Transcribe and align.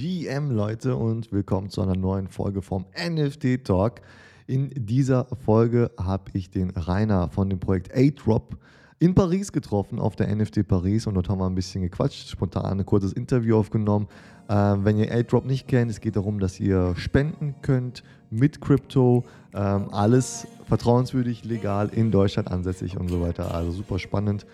GM, 0.00 0.52
Leute, 0.52 0.94
und 0.94 1.32
willkommen 1.32 1.70
zu 1.70 1.82
einer 1.82 1.96
neuen 1.96 2.28
Folge 2.28 2.62
vom 2.62 2.86
NFT 2.96 3.64
Talk. 3.64 4.00
In 4.46 4.70
dieser 4.70 5.26
Folge 5.44 5.90
habe 5.98 6.30
ich 6.34 6.50
den 6.50 6.70
Rainer 6.70 7.28
von 7.30 7.50
dem 7.50 7.58
Projekt 7.58 7.90
A-Drop 7.92 8.56
in 9.00 9.16
Paris 9.16 9.50
getroffen, 9.50 9.98
auf 9.98 10.14
der 10.14 10.32
NFT 10.32 10.68
Paris, 10.68 11.08
und 11.08 11.14
dort 11.14 11.28
haben 11.28 11.40
wir 11.40 11.46
ein 11.46 11.56
bisschen 11.56 11.82
gequatscht, 11.82 12.28
spontan 12.28 12.78
ein 12.78 12.86
kurzes 12.86 13.12
Interview 13.12 13.56
aufgenommen. 13.56 14.06
Ähm, 14.48 14.84
wenn 14.84 14.98
ihr 14.98 15.12
A-Drop 15.12 15.44
nicht 15.44 15.66
kennt, 15.66 15.90
es 15.90 16.00
geht 16.00 16.14
darum, 16.14 16.38
dass 16.38 16.60
ihr 16.60 16.94
spenden 16.96 17.56
könnt 17.62 18.04
mit 18.30 18.60
Crypto, 18.60 19.24
ähm, 19.52 19.88
alles 19.90 20.46
vertrauenswürdig, 20.68 21.44
legal, 21.44 21.88
in 21.88 22.12
Deutschland 22.12 22.52
ansässig 22.52 22.96
und 22.96 23.08
so 23.08 23.20
weiter. 23.20 23.52
Also 23.52 23.72
super 23.72 23.98
spannend. 23.98 24.46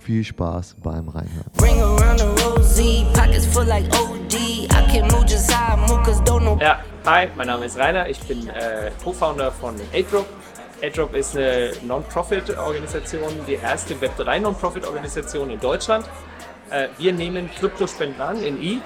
Viel 0.00 0.24
Spaß 0.24 0.76
beim 0.82 1.08
Reinhören. 1.10 1.50
Ja, 6.58 6.80
hi, 7.04 7.28
mein 7.36 7.46
Name 7.46 7.66
ist 7.66 7.78
Rainer, 7.78 8.08
ich 8.08 8.18
bin 8.20 8.48
äh, 8.48 8.90
Co-Founder 9.04 9.52
von 9.52 9.74
AidDrop. 9.92 10.26
AidDrop 10.80 11.14
ist 11.14 11.36
eine 11.36 11.72
Non-Profit-Organisation, 11.86 13.30
die 13.46 13.54
erste 13.54 13.94
Web3-Non-Profit-Organisation 13.94 15.50
in 15.50 15.60
Deutschland. 15.60 16.06
Äh, 16.70 16.88
wir 16.96 17.12
nehmen 17.12 17.50
Kryptospenden 17.58 18.22
an 18.22 18.42
in 18.42 18.62
E 18.62 18.78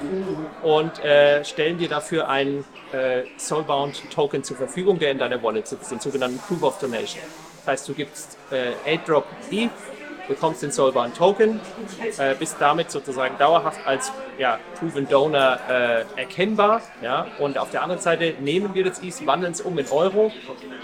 und 0.64 0.98
äh, 1.04 1.44
stellen 1.44 1.78
dir 1.78 1.88
dafür 1.88 2.28
einen 2.28 2.64
äh, 2.92 3.22
Soulbound 3.36 4.10
Token 4.10 4.42
zur 4.42 4.56
Verfügung, 4.56 4.98
der 4.98 5.12
in 5.12 5.18
deiner 5.18 5.40
Wallet 5.44 5.68
sitzt, 5.68 5.92
den 5.92 6.00
sogenannten 6.00 6.38
Proof 6.38 6.62
of 6.64 6.78
Donation. 6.80 7.22
Das 7.58 7.72
heißt, 7.72 7.88
du 7.88 7.94
gibst 7.94 8.36
äh, 8.50 8.72
AidDrop 8.84 9.26
E 9.52 9.68
bekommst 10.28 10.62
den 10.62 10.72
Soulbound 10.72 11.16
Token, 11.16 11.60
äh, 12.18 12.34
bist 12.34 12.56
damit 12.58 12.90
sozusagen 12.90 13.36
dauerhaft 13.38 13.86
als 13.86 14.12
ja, 14.38 14.58
Proven 14.78 15.08
Donor 15.08 15.58
äh, 15.68 16.04
erkennbar. 16.16 16.82
Ja? 17.02 17.26
Und 17.38 17.58
auf 17.58 17.70
der 17.70 17.82
anderen 17.82 18.00
Seite 18.00 18.34
nehmen 18.40 18.74
wir 18.74 18.84
das 18.84 19.02
ETH, 19.02 19.26
wandeln 19.26 19.52
es 19.52 19.60
um 19.60 19.78
in 19.78 19.88
Euro 19.90 20.32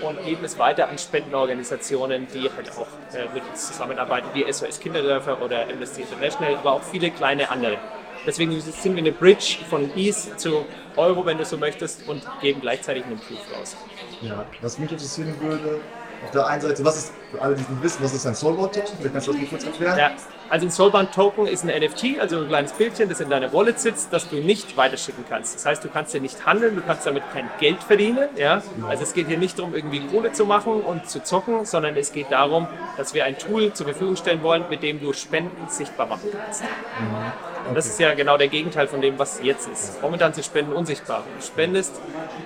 und 0.02 0.24
geben 0.24 0.44
es 0.44 0.58
weiter 0.58 0.88
an 0.88 0.98
Spendenorganisationen, 0.98 2.26
die 2.32 2.50
halt 2.50 2.70
auch 2.72 2.86
äh, 3.14 3.32
mit 3.34 3.42
uns 3.48 3.68
zusammenarbeiten, 3.68 4.28
wie 4.34 4.50
SOS 4.50 4.80
Kinderdörfer 4.80 5.42
oder 5.42 5.62
Amnesty 5.68 6.02
International, 6.02 6.56
aber 6.56 6.72
auch 6.74 6.82
viele 6.82 7.10
kleine 7.10 7.50
andere. 7.50 7.78
Deswegen 8.26 8.60
sind 8.60 8.96
wir 8.96 9.02
eine 9.02 9.12
Bridge 9.12 9.58
von 9.68 9.90
ETH 9.96 10.38
zu 10.38 10.66
Euro, 10.96 11.24
wenn 11.24 11.38
du 11.38 11.44
so 11.44 11.56
möchtest, 11.56 12.06
und 12.06 12.22
geben 12.42 12.60
gleichzeitig 12.60 13.04
einen 13.04 13.18
Proof 13.18 13.40
raus. 13.56 13.76
Ja, 14.20 14.44
was 14.60 14.78
mich 14.78 14.92
interessieren 14.92 15.34
würde, 15.40 15.80
auf 16.24 16.30
der 16.32 16.46
einen 16.46 16.60
Seite, 16.60 16.84
was 16.84 16.96
ist, 16.96 17.12
für 17.30 17.40
alle, 17.40 17.54
die 17.54 17.60
nicht 17.60 17.82
wissen, 17.82 18.04
was 18.04 18.12
ist 18.12 18.26
ein 18.26 18.34
Soulbound-Token? 18.34 18.96
Vielleicht 18.98 19.12
kannst 19.12 19.28
du 19.28 19.32
das 19.32 19.48
kurz 19.48 19.64
erklären? 19.64 19.98
Ja, 19.98 20.10
also 20.48 20.66
ein 20.66 20.70
Soulbound-Token 20.70 21.46
ist 21.46 21.64
ein 21.64 21.68
NFT, 21.68 22.20
also 22.20 22.40
ein 22.40 22.48
kleines 22.48 22.72
Bildchen, 22.72 23.08
das 23.08 23.20
in 23.20 23.30
deiner 23.30 23.52
Wallet 23.52 23.78
sitzt, 23.78 24.12
das 24.12 24.28
du 24.28 24.36
nicht 24.36 24.76
weiterschicken 24.76 25.24
kannst. 25.28 25.54
Das 25.54 25.66
heißt, 25.66 25.84
du 25.84 25.88
kannst 25.88 26.12
ja 26.12 26.20
nicht 26.20 26.44
handeln, 26.44 26.74
du 26.74 26.82
kannst 26.82 27.06
damit 27.06 27.22
kein 27.32 27.48
Geld 27.58 27.82
verdienen. 27.82 28.28
Ja? 28.36 28.62
Also 28.88 29.04
es 29.04 29.14
geht 29.14 29.28
hier 29.28 29.38
nicht 29.38 29.58
darum, 29.58 29.74
irgendwie 29.74 30.00
Kohle 30.00 30.32
zu 30.32 30.44
machen 30.44 30.80
und 30.82 31.08
zu 31.08 31.22
zocken, 31.22 31.64
sondern 31.64 31.96
es 31.96 32.12
geht 32.12 32.32
darum, 32.32 32.66
dass 32.96 33.14
wir 33.14 33.24
ein 33.24 33.38
Tool 33.38 33.72
zur 33.72 33.86
Verfügung 33.86 34.16
stellen 34.16 34.42
wollen, 34.42 34.64
mit 34.68 34.82
dem 34.82 35.00
du 35.00 35.12
Spenden 35.12 35.68
sichtbar 35.68 36.06
machen 36.06 36.30
kannst. 36.32 36.62
Mhm. 36.62 37.49
Und 37.68 37.76
das 37.76 37.86
ist 37.86 38.00
ja 38.00 38.14
genau 38.14 38.36
der 38.36 38.48
Gegenteil 38.48 38.88
von 38.88 39.00
dem, 39.00 39.18
was 39.18 39.40
jetzt 39.42 39.68
ist. 39.68 40.02
Momentan 40.02 40.32
sind 40.32 40.44
Spenden 40.44 40.72
unsichtbar. 40.72 41.22
Wenn 41.24 41.40
du 41.40 41.46
spendest, 41.46 42.00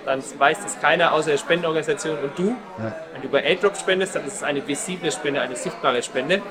dann 0.04 0.22
weiß 0.38 0.58
das 0.62 0.80
keiner 0.80 1.12
außer 1.12 1.30
der 1.30 1.38
Spendenorganisation 1.38 2.18
und 2.18 2.38
du. 2.38 2.56
Ja. 2.78 2.94
Wenn 3.12 3.22
du 3.22 3.28
bei 3.28 3.44
AidDrop 3.44 3.76
spendest, 3.76 4.14
dann 4.16 4.26
ist 4.26 4.34
es 4.34 4.42
eine 4.42 4.66
visible 4.66 5.10
Spende, 5.10 5.40
eine 5.40 5.56
sichtbare 5.56 6.02
Spende. 6.02 6.42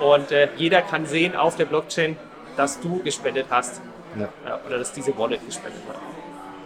Und 0.00 0.32
äh, 0.32 0.48
jeder 0.56 0.82
kann 0.82 1.06
sehen 1.06 1.36
auf 1.36 1.56
der 1.56 1.66
Blockchain, 1.66 2.16
dass 2.56 2.80
du 2.80 3.02
gespendet 3.02 3.46
hast. 3.50 3.80
Ja. 4.18 4.28
oder 4.66 4.78
dass 4.78 4.92
diese 4.92 5.16
Wallet 5.18 5.44
gespendet 5.44 5.82
hat. 5.86 5.96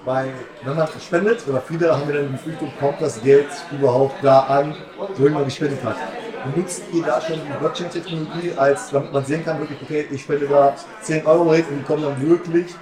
Weil, 0.05 0.33
man 0.65 0.89
spendet, 1.01 1.47
oder 1.47 1.61
viele 1.61 1.93
haben 1.93 2.09
ja 2.09 2.17
dann 2.17 2.27
die 2.29 2.33
Befürchtung, 2.33 2.73
kommt 2.79 3.01
das 3.03 3.20
Geld 3.20 3.48
überhaupt 3.73 4.15
da 4.23 4.41
an, 4.41 4.75
wo 5.17 5.29
man 5.29 5.45
gespendet 5.45 5.83
hat 5.85 5.97
benutzt 6.45 6.83
ihr 6.92 7.03
da 7.03 7.20
schon 7.20 7.36
die 7.36 7.58
Blockchain-Technologie, 7.58 8.53
als 8.57 8.91
damit 8.91 9.13
man 9.13 9.25
sehen 9.25 9.45
kann, 9.45 9.58
wirklich, 9.58 9.79
okay, 9.83 10.07
ich 10.11 10.23
spende 10.23 10.47
da 10.47 10.75
10 11.01 11.27
Euro 11.27 11.51
und 11.51 11.57
die 11.57 11.83
kommen 11.85 12.03
dann 12.03 12.20
wirklich, 12.20 12.75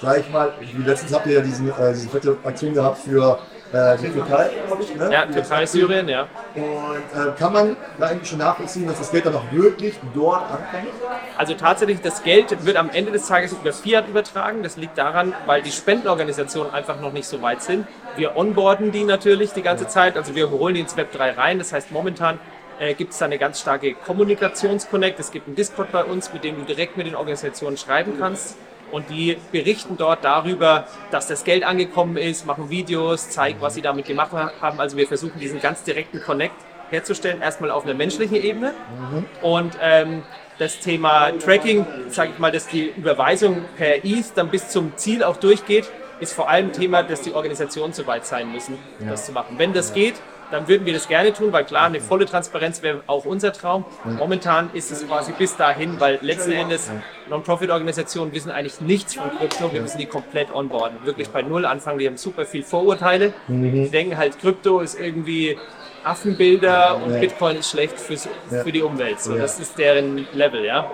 sag 0.00 0.18
ich 0.18 0.30
mal, 0.30 0.52
wie 0.60 0.82
letztens 0.82 1.12
habt 1.14 1.26
ihr 1.26 1.34
ja 1.34 1.40
diesen, 1.40 1.68
äh, 1.68 1.92
diese 1.92 2.08
fette 2.08 2.36
Aktion 2.44 2.74
gehabt 2.74 2.98
für 2.98 3.38
äh, 3.74 3.96
die 3.98 4.08
Türkei, 4.08 4.50
glaube 4.66 4.82
ich. 4.82 4.94
Ne? 4.94 5.10
Ja, 5.12 5.26
Türkei, 5.26 5.66
Syrien, 5.66 6.08
ja. 6.08 6.28
Und 6.54 6.62
äh, 6.62 7.32
kann 7.38 7.52
man 7.52 7.76
da 7.98 8.06
eigentlich 8.06 8.28
schon 8.28 8.38
nachvollziehen, 8.38 8.86
dass 8.86 8.98
das 8.98 9.10
Geld 9.10 9.26
dann 9.26 9.34
auch 9.34 9.50
wirklich 9.50 9.98
dort 10.14 10.42
ankommt? 10.42 10.92
Also 11.36 11.54
tatsächlich, 11.54 12.00
das 12.00 12.22
Geld 12.22 12.64
wird 12.64 12.76
am 12.76 12.90
Ende 12.90 13.10
des 13.10 13.26
Tages 13.26 13.52
über 13.52 13.72
Fiat 13.72 14.08
übertragen. 14.08 14.62
Das 14.62 14.76
liegt 14.76 14.96
daran, 14.96 15.32
weil 15.46 15.62
die 15.62 15.72
Spendenorganisationen 15.72 16.72
einfach 16.72 17.00
noch 17.00 17.12
nicht 17.12 17.26
so 17.26 17.42
weit 17.42 17.62
sind. 17.62 17.86
Wir 18.16 18.36
onboarden 18.36 18.92
die 18.92 19.02
natürlich 19.02 19.52
die 19.52 19.62
ganze 19.62 19.88
Zeit, 19.88 20.16
also 20.16 20.36
wir 20.36 20.50
holen 20.50 20.74
die 20.74 20.80
ins 20.80 20.96
Web 20.96 21.12
3 21.12 21.32
rein. 21.32 21.58
Das 21.58 21.72
heißt, 21.72 21.90
momentan 21.90 22.38
äh, 22.78 22.94
gibt 22.94 23.12
es 23.12 23.18
da 23.18 23.24
eine 23.26 23.38
ganz 23.38 23.60
starke 23.60 23.94
Kommunikationsconnect. 23.94 25.20
Es 25.20 25.30
gibt 25.30 25.46
einen 25.46 25.56
Discord 25.56 25.92
bei 25.92 26.04
uns, 26.04 26.32
mit 26.32 26.44
dem 26.44 26.56
du 26.56 26.62
direkt 26.62 26.96
mit 26.96 27.06
den 27.06 27.14
Organisationen 27.14 27.76
schreiben 27.76 28.14
kannst. 28.18 28.56
Und 28.90 29.10
die 29.10 29.36
berichten 29.50 29.96
dort 29.96 30.24
darüber, 30.24 30.86
dass 31.10 31.26
das 31.26 31.44
Geld 31.44 31.64
angekommen 31.64 32.16
ist, 32.16 32.46
machen 32.46 32.70
Videos, 32.70 33.30
zeigen, 33.30 33.60
was 33.60 33.74
sie 33.74 33.82
damit 33.82 34.06
gemacht 34.06 34.32
haben. 34.32 34.78
Also 34.78 34.96
wir 34.96 35.08
versuchen 35.08 35.40
diesen 35.40 35.60
ganz 35.60 35.82
direkten 35.82 36.20
Connect 36.20 36.54
herzustellen, 36.90 37.42
erstmal 37.42 37.70
auf 37.70 37.84
einer 37.84 37.94
menschlichen 37.94 38.36
Ebene. 38.36 38.72
Mhm. 39.10 39.24
Und 39.42 39.78
ähm, 39.80 40.22
das 40.58 40.78
Thema 40.78 41.32
Tracking, 41.38 41.84
sage 42.08 42.30
ich 42.34 42.38
mal, 42.38 42.52
dass 42.52 42.68
die 42.68 42.92
Überweisung 42.96 43.64
per 43.76 44.04
ETH 44.04 44.32
dann 44.36 44.48
bis 44.50 44.68
zum 44.68 44.96
Ziel 44.96 45.24
auch 45.24 45.38
durchgeht, 45.38 45.90
ist 46.20 46.32
vor 46.32 46.48
allem 46.48 46.72
Thema, 46.72 47.02
dass 47.02 47.22
die 47.22 47.32
Organisationen 47.32 47.92
so 47.92 48.06
weit 48.06 48.24
sein 48.24 48.52
müssen, 48.52 48.78
ja. 49.00 49.10
das 49.10 49.26
zu 49.26 49.32
machen. 49.32 49.58
Wenn 49.58 49.72
das 49.72 49.88
ja. 49.90 49.96
geht, 49.96 50.14
dann 50.54 50.68
würden 50.68 50.86
wir 50.86 50.92
das 50.92 51.08
gerne 51.08 51.32
tun, 51.32 51.52
weil 51.52 51.64
klar, 51.64 51.86
eine 51.86 52.00
volle 52.00 52.26
Transparenz 52.26 52.80
wäre 52.82 53.02
auch 53.08 53.24
unser 53.24 53.52
Traum. 53.52 53.84
Momentan 54.04 54.70
ist 54.72 54.92
es 54.92 55.06
quasi 55.06 55.32
bis 55.32 55.56
dahin, 55.56 55.98
weil 55.98 56.18
letzten 56.22 56.52
Endes 56.52 56.90
Non-Profit-Organisationen 57.28 58.32
wissen 58.32 58.50
eigentlich 58.50 58.80
nichts 58.80 59.14
von 59.14 59.30
Krypto, 59.36 59.72
wir 59.72 59.82
müssen 59.82 59.98
die 59.98 60.06
komplett 60.06 60.54
onboarden. 60.54 60.98
Wirklich 61.04 61.28
bei 61.30 61.42
Null 61.42 61.66
anfangen, 61.66 61.98
die 61.98 62.06
haben 62.06 62.16
super 62.16 62.46
viel 62.46 62.62
Vorurteile. 62.62 63.32
Mhm. 63.48 63.72
Die 63.72 63.90
denken 63.90 64.16
halt, 64.16 64.38
Krypto 64.38 64.80
ist 64.80 64.98
irgendwie 64.98 65.58
Affenbilder 66.04 67.00
und 67.02 67.18
Bitcoin 67.18 67.56
ist 67.56 67.70
schlecht 67.70 67.98
fürs, 67.98 68.28
für 68.48 68.70
die 68.70 68.82
Umwelt. 68.82 69.20
So, 69.20 69.36
Das 69.36 69.58
ist 69.58 69.76
deren 69.76 70.26
Level, 70.34 70.64
ja? 70.64 70.90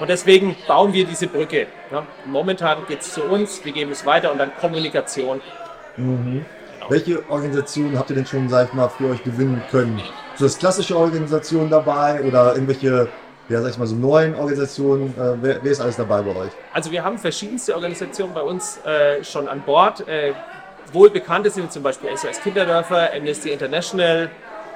Und 0.00 0.08
deswegen 0.08 0.56
bauen 0.66 0.92
wir 0.92 1.04
diese 1.04 1.28
Brücke. 1.28 1.66
Momentan 2.24 2.78
geht 2.88 3.02
es 3.02 3.12
zu 3.12 3.22
uns, 3.24 3.64
wir 3.64 3.72
geben 3.72 3.92
es 3.92 4.04
weiter 4.04 4.32
und 4.32 4.38
dann 4.38 4.50
Kommunikation. 4.60 5.40
Mhm. 5.96 6.44
Welche 6.88 7.28
Organisationen 7.28 7.98
habt 7.98 8.10
ihr 8.10 8.16
denn 8.16 8.26
schon, 8.26 8.48
sag 8.48 8.68
ich 8.68 8.74
mal, 8.74 8.88
für 8.88 9.08
euch 9.08 9.22
gewinnen 9.22 9.62
können? 9.70 10.00
So 10.36 10.44
das 10.44 10.58
klassische 10.58 10.96
Organisationen 10.96 11.70
dabei 11.70 12.22
oder 12.22 12.54
irgendwelche 12.54 13.08
ja, 13.48 13.60
sag 13.60 13.72
ich 13.72 13.78
mal, 13.78 13.86
so 13.86 13.94
neuen 13.94 14.34
Organisationen, 14.36 15.10
äh, 15.18 15.36
wer, 15.42 15.62
wer, 15.62 15.72
ist 15.72 15.80
alles 15.80 15.96
dabei 15.96 16.22
bei 16.22 16.34
euch? 16.34 16.50
Also 16.72 16.90
wir 16.90 17.04
haben 17.04 17.18
verschiedenste 17.18 17.74
Organisationen 17.74 18.32
bei 18.32 18.40
uns 18.40 18.78
äh, 18.86 19.22
schon 19.22 19.48
an 19.48 19.60
Bord. 19.60 20.08
Äh, 20.08 20.32
wohl 20.92 21.10
bekannte 21.10 21.50
sind 21.50 21.70
zum 21.70 21.82
Beispiel 21.82 22.08
SOS 22.16 22.40
Kinderdörfer, 22.40 23.10
Amnesty 23.14 23.50
International, 23.50 24.30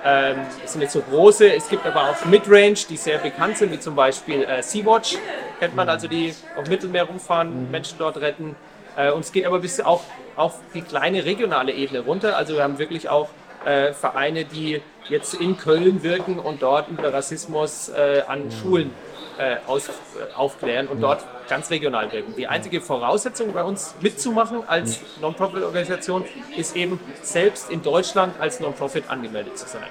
ähm, 0.04 0.36
das 0.62 0.72
sind 0.72 0.82
jetzt 0.82 0.92
so 0.92 1.00
große. 1.00 1.52
Es 1.54 1.69
gibt 1.69 1.84
aber 1.86 2.10
auch 2.10 2.25
Midrange, 2.26 2.78
die 2.88 2.96
sehr 2.96 3.19
bekannt 3.19 3.58
sind, 3.58 3.72
wie 3.72 3.80
zum 3.80 3.94
Beispiel 3.94 4.42
äh, 4.44 4.62
Sea-Watch, 4.62 5.19
kennt 5.58 5.75
man, 5.75 5.88
also 5.88 6.06
die 6.06 6.34
auf 6.56 6.69
Mittelmeer 6.69 7.04
rumfahren, 7.04 7.64
mhm. 7.66 7.70
Menschen 7.70 7.98
dort 7.98 8.19
retten. 8.19 8.54
Äh, 8.98 9.12
und 9.12 9.20
es 9.20 9.32
geht 9.32 9.47
aber 9.47 9.60
bis 9.60 9.81
auch 9.81 10.03
auf 10.36 10.59
die 10.75 10.82
kleine 10.82 11.25
regionale 11.25 11.72
Ebene 11.72 12.00
runter. 12.00 12.36
Also 12.36 12.54
wir 12.54 12.62
haben 12.62 12.78
wirklich 12.78 13.09
auch 13.09 13.28
äh, 13.64 13.92
Vereine, 13.92 14.44
die 14.44 14.82
jetzt 15.09 15.34
in 15.34 15.56
Köln 15.56 16.03
wirken 16.03 16.38
und 16.38 16.62
dort 16.62 16.88
über 16.88 17.12
Rassismus 17.12 17.88
äh, 17.88 18.22
an 18.26 18.47
mhm. 18.47 18.50
Schulen 18.50 18.91
äh, 19.38 19.56
aus, 19.66 19.88
äh, 19.88 20.34
aufklären 20.34 20.88
und 20.88 21.00
dort 21.00 21.25
ganz 21.48 21.70
regional 21.70 22.12
wirken. 22.12 22.34
Die 22.37 22.47
einzige 22.47 22.81
Voraussetzung 22.81 23.53
bei 23.53 23.62
uns 23.62 23.94
mitzumachen 24.00 24.62
als 24.66 25.00
mhm. 25.00 25.22
Non-Profit-Organisation 25.22 26.25
ist 26.56 26.76
eben 26.76 27.00
selbst 27.23 27.70
in 27.70 27.82
Deutschland 27.82 28.34
als 28.40 28.61
Non-Profit 28.61 29.05
angemeldet 29.08 29.56
zu 29.56 29.67
sein. 29.67 29.82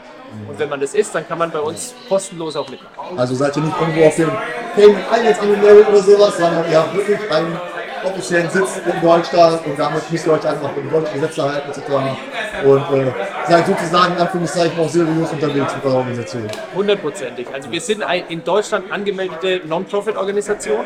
Mhm. 0.44 0.50
Und 0.50 0.60
wenn 0.60 0.70
man 0.70 0.80
das 0.80 0.94
ist, 0.94 1.16
dann 1.16 1.28
kann 1.28 1.40
man 1.40 1.50
bei 1.52 1.60
uns 1.60 1.96
kostenlos 2.08 2.56
auch 2.56 2.70
mitmachen. 2.70 3.18
Also 3.18 3.36
seid 3.36 3.56
ihr 3.58 3.64
nicht 3.64 3.80
irgendwo 3.80 4.06
auf 4.06 4.16
dem 4.16 4.32
Payment 4.76 5.06
Islands 5.12 5.40
angemeldet 5.40 5.88
oder 5.90 6.02
sowas, 6.04 6.38
sondern 6.38 6.70
ihr 6.70 6.80
habt 6.80 6.96
wirklich 6.96 7.32
einen 7.32 7.60
offiziellen 8.06 8.50
Sitz 8.50 8.82
in 8.86 9.02
Deutschland 9.02 9.66
und 9.66 9.78
damit 9.78 10.10
müsst 10.12 10.26
ihr 10.28 10.34
euch 10.34 10.48
einfach 10.48 10.76
mit 10.76 10.92
deutschen 10.92 11.14
Gesetze 11.22 11.44
halten 11.44 11.70
etc. 11.70 11.82
Und 12.66 12.82
äh, 12.94 13.12
seid 13.48 13.68
sozusagen 13.68 14.16
in 14.16 14.22
Anführungszeichen 14.22 14.80
auch 14.80 14.90
seriös 14.90 15.32
unterwegs 15.32 15.76
mit 15.76 15.86
eurer 15.86 15.98
Organisation. 15.98 16.48
Hundertprozentig. 16.76 17.48
Also 17.54 17.72
wir 17.72 17.82
sind 17.82 18.04
eine 18.04 18.24
in 18.28 18.44
Deutschland 18.44 18.92
angemeldete 18.92 19.62
Non-Profit-Organisation. 19.66 20.86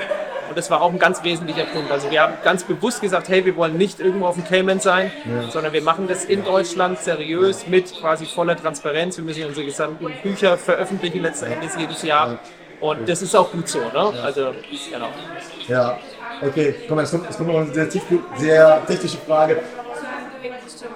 Und 0.50 0.58
das 0.58 0.69
war 0.69 0.81
auch 0.81 0.92
ein 0.92 1.00
ganz 1.00 1.24
wesentlicher 1.24 1.63
Punkt. 1.63 1.90
Also 1.92 2.12
wir 2.12 2.22
haben 2.22 2.34
ganz 2.44 2.66
bewusst 2.66 3.00
gesagt, 3.00 3.30
hey, 3.30 3.46
wir 3.46 3.56
wollen 3.56 3.78
nicht 3.78 4.02
irgendwo 4.02 4.25
auf 4.25 4.36
dem 4.36 4.44
Cayman 4.44 4.81
sein, 4.81 5.10
ja. 5.24 5.50
sondern 5.50 5.72
wir 5.72 5.81
machen 5.81 6.10
das 6.10 6.25
in 6.25 6.44
Deutschland 6.44 7.00
seriös 7.00 7.68
mit 7.68 7.98
quasi 7.98 8.25
voller 8.25 8.58
Transparenz. 8.58 9.16
Wir 9.16 9.24
müssen 9.24 9.46
unsere 9.46 9.66
gesamten 9.66 10.12
Bücher 10.22 10.58
veröffentlichen 10.58 11.22
letzten 11.22 11.46
Endes 11.46 11.78
jedes 11.78 12.04
Jahr. 12.04 12.40
Und 12.81 13.08
das 13.08 13.22
ist 13.22 13.34
auch 13.34 13.50
gut 13.50 13.69
so, 13.69 13.80
ne? 13.80 14.12
Also, 14.24 14.54
genau. 14.92 15.08
Ja, 15.69 15.98
Okay, 16.42 16.76
komm, 16.88 17.00
jetzt 17.00 17.12
kommt, 17.12 17.26
jetzt 17.26 17.38
kommt 17.38 17.50
noch 17.50 17.60
eine 17.62 17.74
sehr, 17.74 17.90
tief, 17.90 18.04
sehr 18.38 18.86
technische 18.88 19.18
Frage. 19.18 19.62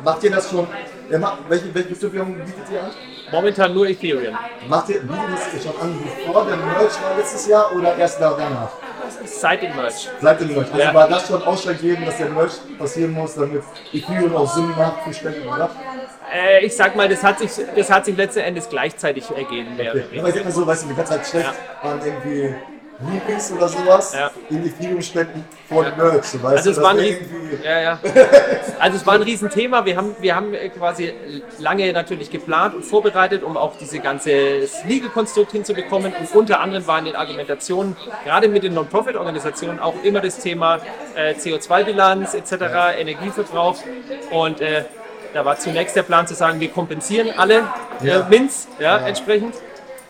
Macht 0.04 0.24
ihr 0.24 0.32
das 0.32 0.50
schon? 0.50 0.68
Ja, 1.10 1.20
macht, 1.20 1.38
welche, 1.48 1.74
welche 1.74 1.90
Kryptowährung 1.90 2.36
bietet 2.36 2.72
ihr 2.72 2.82
an? 2.84 2.92
Momentan 3.32 3.74
nur 3.74 3.88
Ethereum. 3.88 4.36
Macht 4.68 4.90
ihr, 4.90 5.02
bietet 5.02 5.18
ihr 5.20 5.54
das 5.54 5.64
schon 5.64 5.82
an, 5.82 6.00
bevor 6.26 6.46
der 6.46 6.58
Merch 6.58 7.02
war 7.04 7.18
letztes 7.18 7.48
Jahr 7.48 7.76
oder 7.76 7.96
erst 7.96 8.20
danach? 8.20 8.70
Seit 9.26 9.62
dem 9.62 9.76
Merch. 9.76 10.10
Seit 10.20 10.42
dem 10.42 10.48
Merch. 10.54 10.68
Also 10.74 10.80
Ja. 10.80 10.94
war 10.94 11.08
das 11.08 11.28
schon 11.28 11.44
ausschlaggebend, 11.44 12.08
dass 12.08 12.18
der 12.18 12.30
Merch 12.30 12.54
passieren 12.80 13.12
muss, 13.12 13.36
damit 13.36 13.62
Ethereum 13.94 14.36
auch 14.36 14.52
Sinn 14.52 14.70
macht 14.70 15.04
für 15.04 15.14
Spenden, 15.14 15.48
oder? 15.48 15.70
Äh, 16.34 16.66
ich 16.66 16.76
sag 16.76 16.96
mal, 16.96 17.08
das 17.08 17.24
hat 17.24 17.38
sich, 17.38 17.52
das 17.76 17.92
hat 17.92 18.06
sich 18.06 18.18
letzten 18.18 18.40
Endes 18.40 18.68
gleichzeitig 18.68 19.30
ergeben. 19.30 19.74
Okay. 19.80 20.04
Aber 20.20 20.30
ich 20.30 20.36
sag 20.36 20.44
mal 20.44 20.52
so, 20.52 20.66
weißt 20.66 20.84
du, 20.84 20.88
die 20.88 20.96
ganze 20.96 21.14
Zeit 21.14 21.28
schlecht 21.28 21.54
waren 21.84 22.00
irgendwie 22.04 22.56
Groupies 23.04 23.52
oder 23.52 23.68
sowas 23.68 24.14
Ja. 24.14 24.32
in 24.50 24.66
Ethereum 24.66 25.02
spenden 25.02 25.44
vor 25.68 25.84
dem 25.84 25.98
Merch. 25.98 26.26
So, 26.26 26.42
weißt 26.42 26.58
Also 26.58 26.72
es 26.72 26.82
war 26.82 26.92
ein 26.92 26.98
Riesen, 26.98 27.28
ja, 27.64 27.80
ja. 27.82 28.00
Also 28.80 28.98
es 28.98 29.06
war 29.06 29.16
ein 29.16 29.22
Riesenthema. 29.22 29.84
Wir 29.86 29.98
haben, 29.98 30.16
wir 30.20 30.36
haben 30.36 30.54
quasi 30.78 31.14
lange 31.60 31.92
natürlich 31.92 32.30
geplant 32.32 32.76
und 32.76 32.84
vorbereitet, 32.86 33.44
um 33.44 33.58
auch 33.58 33.74
diese 33.78 34.00
ganze 34.00 34.32
Legal-Konstrukt 34.88 35.52
hinzubekommen. 35.52 36.14
Und 36.18 36.36
unter 36.36 36.60
anderem 36.62 36.88
waren 36.88 37.00
in 37.00 37.14
den 37.14 37.16
Argumentationen, 37.16 37.96
gerade 38.24 38.48
mit 38.48 38.64
den 38.64 38.74
Non-Profit-Organisationen, 38.74 39.80
auch 39.80 39.96
immer 40.04 40.22
das 40.22 40.40
Thema 40.40 40.80
äh, 41.16 41.34
CO2-Bilanz 41.34 42.34
etc., 42.34 42.98
Energieverbrauch. 42.98 43.76
Und 44.32 44.62
äh, 44.62 44.84
da 45.34 45.44
war 45.44 45.58
zunächst 45.60 45.96
der 45.98 46.04
Plan 46.04 46.28
zu 46.28 46.34
sagen, 46.34 46.60
wir 46.62 46.70
kompensieren 46.70 47.30
alle 47.38 47.64
äh, 48.02 48.08
Ja. 48.08 48.28
Mints 48.30 48.68
ja, 48.80 48.98
entsprechend. 49.00 49.56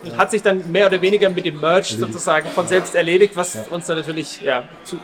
Und 0.03 0.17
hat 0.17 0.31
sich 0.31 0.41
dann 0.41 0.71
mehr 0.71 0.87
oder 0.87 1.01
weniger 1.01 1.29
mit 1.29 1.45
dem 1.45 1.59
Merch 1.59 1.95
sozusagen 1.97 2.49
von 2.49 2.67
selbst 2.67 2.95
erledigt, 2.95 3.35
was 3.35 3.57
uns 3.69 3.87
dann 3.87 3.97
natürlich 3.97 4.41
ja, 4.41 4.63
zu, 4.83 4.99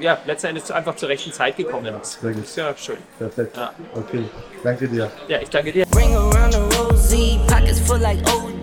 ja, 0.00 0.18
letzten 0.26 0.48
Endes 0.48 0.70
einfach 0.70 0.96
zur 0.96 1.08
rechten 1.08 1.32
Zeit 1.32 1.56
gekommen 1.56 1.94
ist. 2.00 2.20
Sehr 2.20 2.32
gut. 2.32 2.44
Ist 2.44 2.56
ja 2.56 2.74
schön. 2.76 2.96
Perfekt. 3.18 3.56
Ja. 3.56 3.72
Okay, 3.94 4.24
danke 4.62 4.88
dir. 4.88 5.10
Ja, 5.28 5.40
ich 5.40 5.48
danke 5.48 5.72
dir. 5.72 5.86
Ring 5.96 6.14
around 6.14 6.52
the 6.52 6.78
rosy, 6.78 7.38
pockets 7.46 7.80
full 7.80 7.98
like 7.98 8.24
can 8.24 8.53